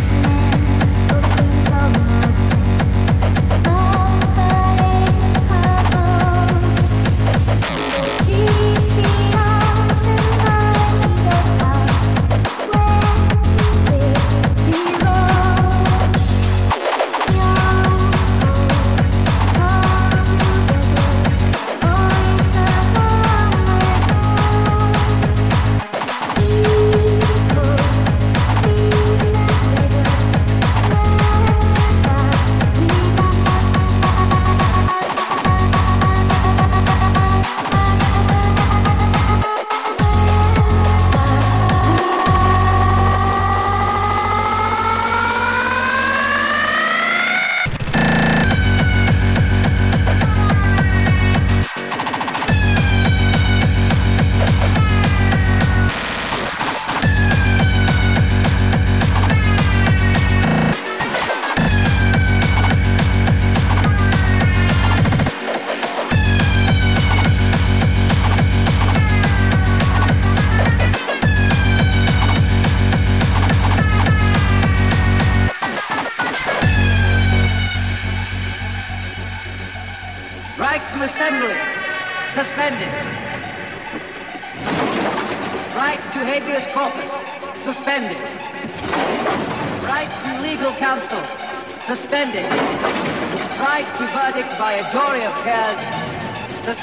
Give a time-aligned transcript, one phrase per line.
[0.00, 1.29] stars.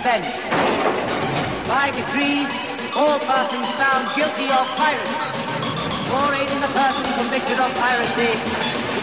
[0.08, 2.48] By decree,
[2.96, 5.20] all persons found guilty of piracy,
[6.16, 8.32] or aiding a person convicted of piracy,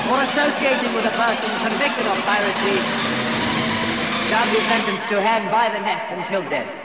[0.08, 2.80] or associating with a person convicted of piracy,
[4.30, 6.83] shall be sentenced to hang by the neck until death.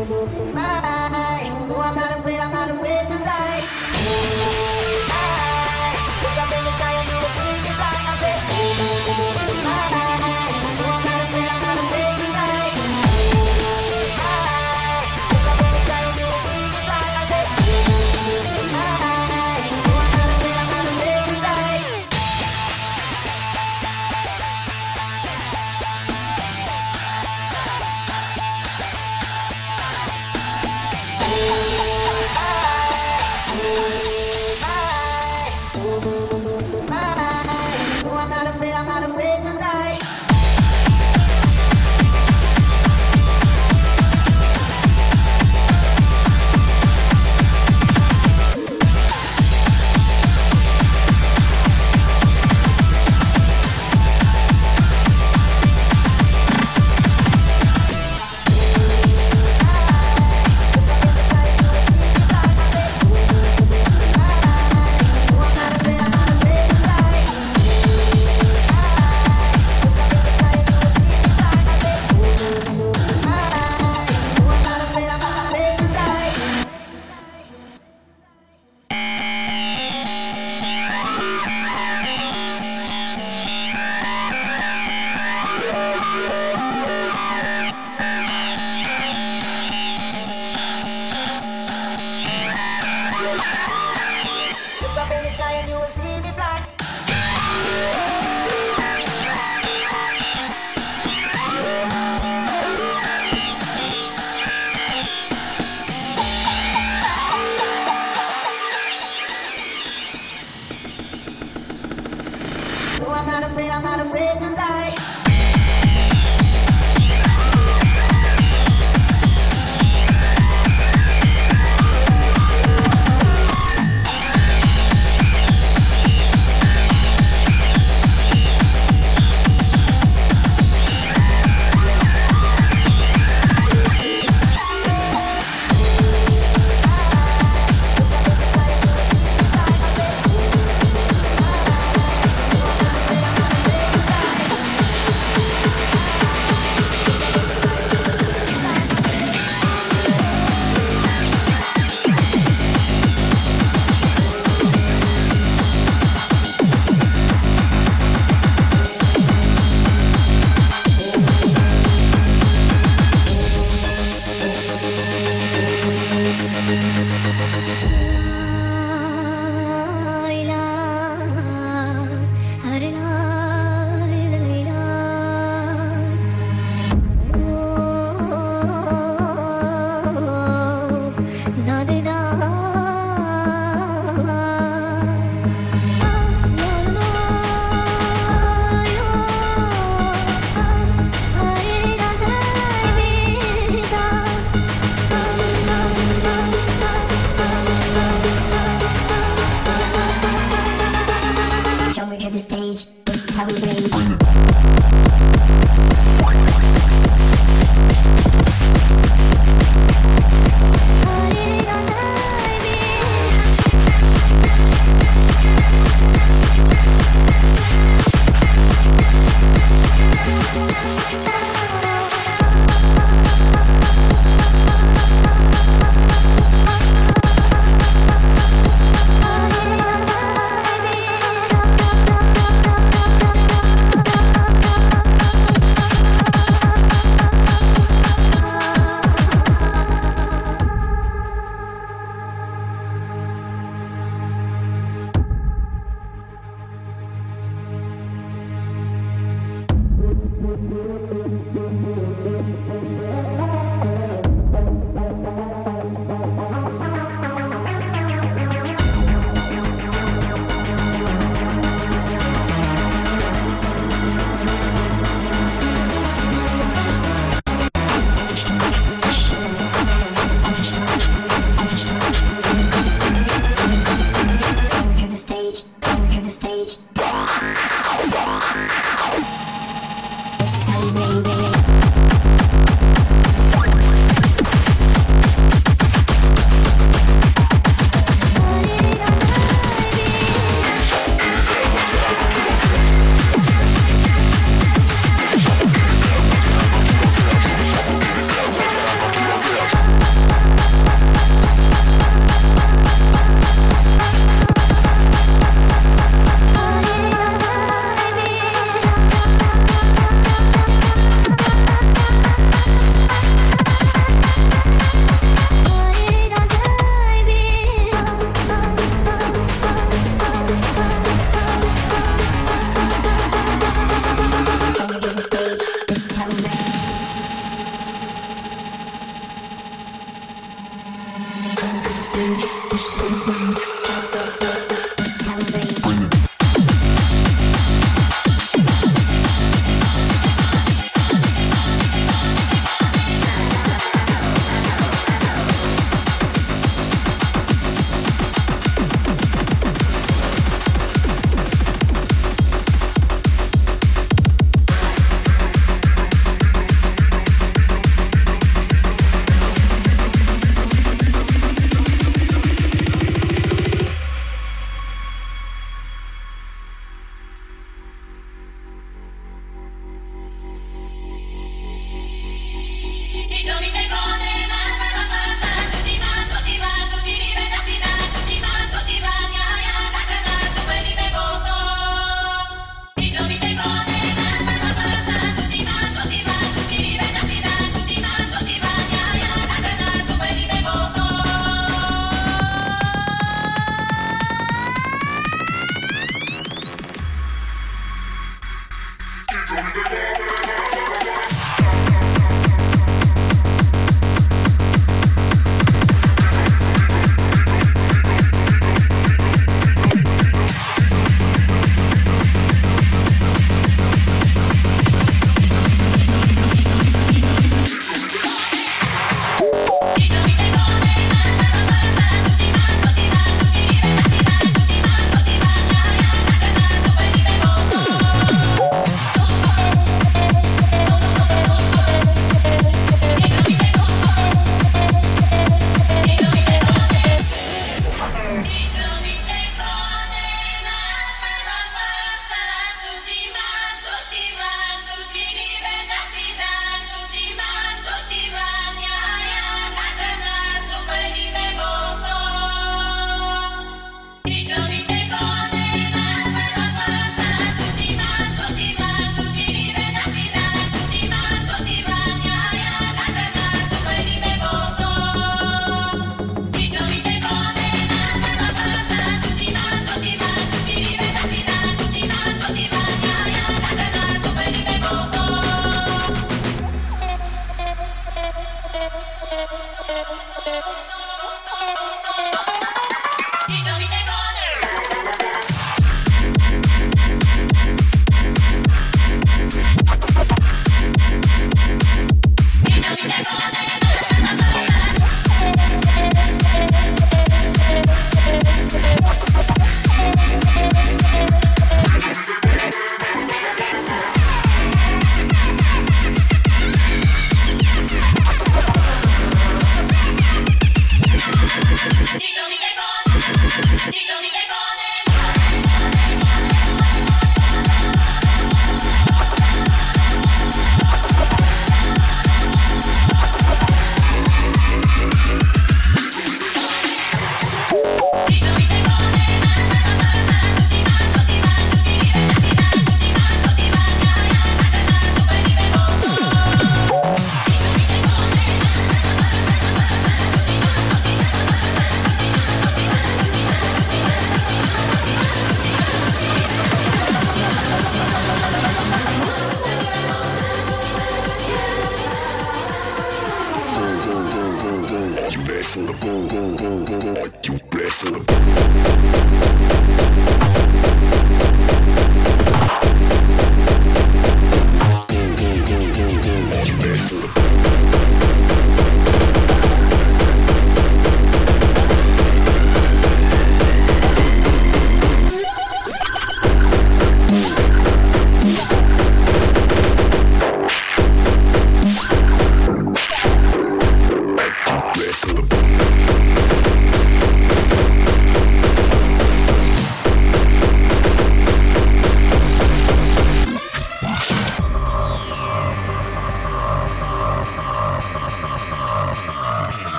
[0.00, 0.80] Bye.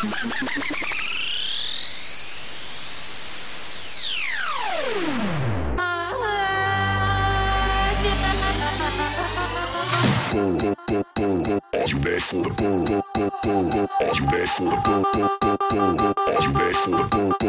[0.00, 0.30] for the
[10.32, 11.60] boom, boom, boom, boom, boom.
[11.74, 13.30] Are you ready for the boom, boom, boom,
[15.70, 16.14] boom, boom?
[16.16, 17.39] Are you ready for the boom?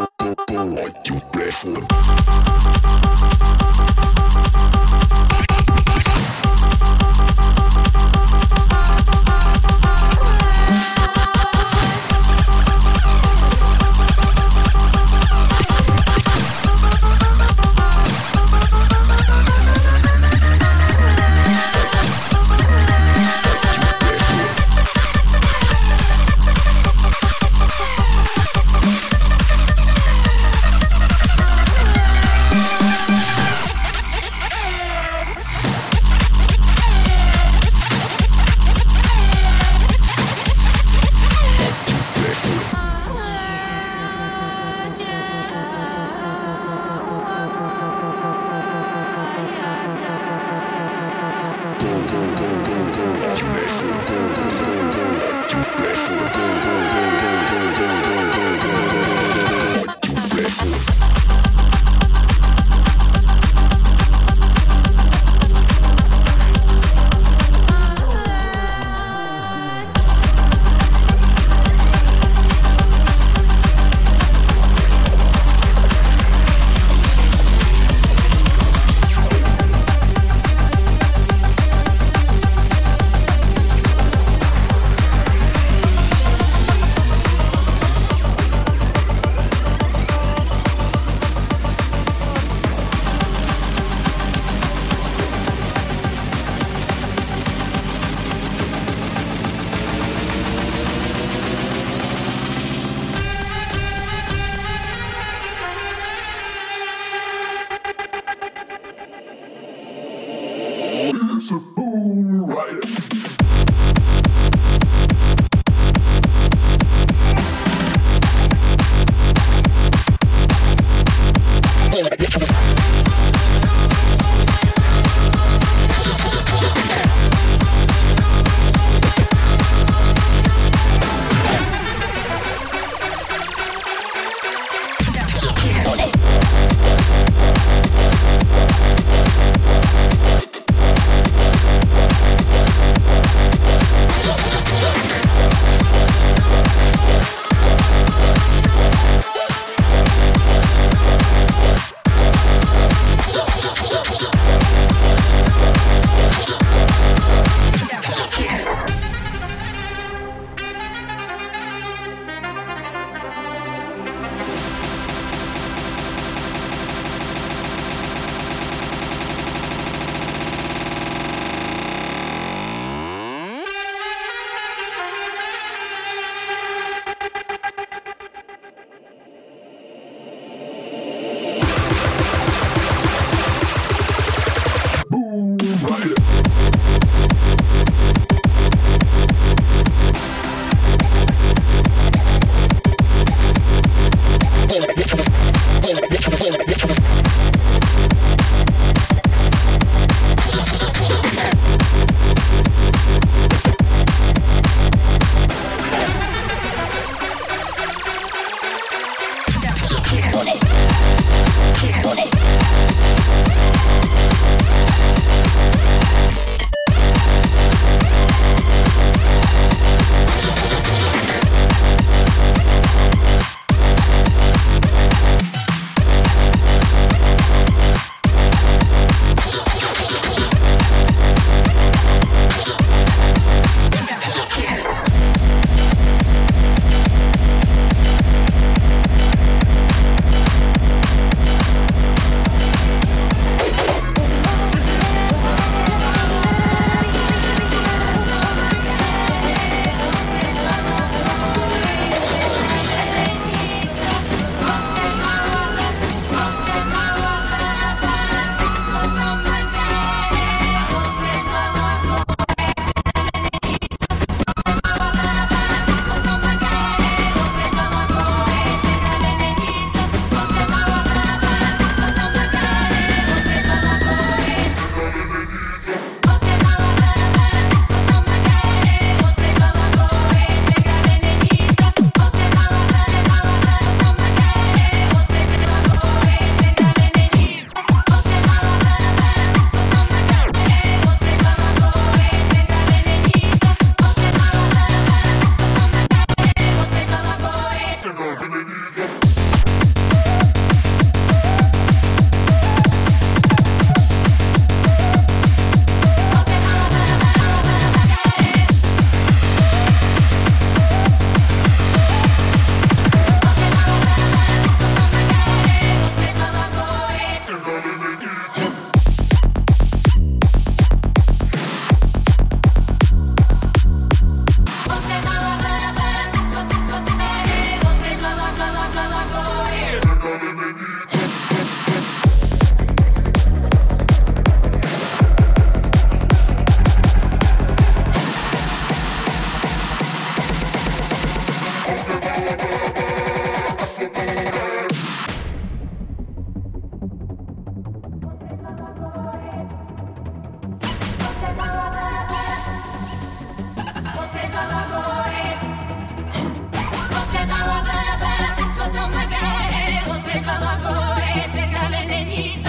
[359.12, 362.61] Magare, você colocou esse galenenito.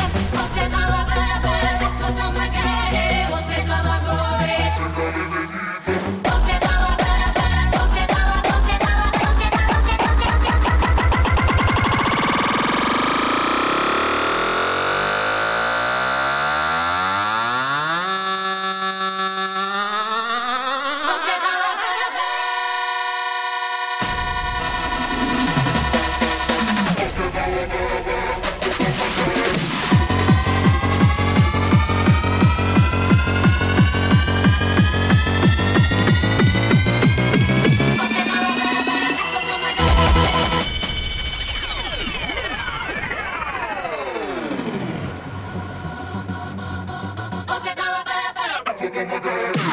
[48.95, 49.72] Mulher.